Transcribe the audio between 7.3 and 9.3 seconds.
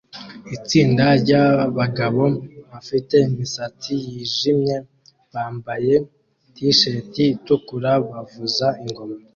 itukura bavuza ingoma